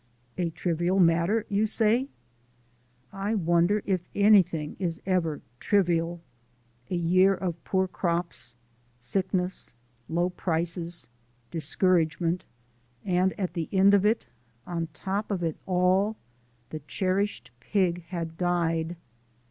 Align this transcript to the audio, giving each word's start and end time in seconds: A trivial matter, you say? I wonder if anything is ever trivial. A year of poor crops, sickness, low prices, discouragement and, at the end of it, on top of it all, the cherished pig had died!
A 0.35 0.49
trivial 0.49 0.99
matter, 0.99 1.45
you 1.47 1.67
say? 1.67 2.07
I 3.13 3.35
wonder 3.35 3.83
if 3.85 4.09
anything 4.15 4.75
is 4.79 4.99
ever 5.05 5.41
trivial. 5.59 6.21
A 6.89 6.95
year 6.95 7.35
of 7.35 7.63
poor 7.63 7.87
crops, 7.87 8.55
sickness, 8.99 9.75
low 10.09 10.31
prices, 10.31 11.07
discouragement 11.51 12.45
and, 13.05 13.39
at 13.39 13.53
the 13.53 13.69
end 13.71 13.93
of 13.93 14.03
it, 14.03 14.25
on 14.65 14.87
top 14.87 15.29
of 15.29 15.43
it 15.43 15.57
all, 15.67 16.17
the 16.71 16.79
cherished 16.79 17.51
pig 17.59 18.01
had 18.05 18.39
died! 18.39 18.95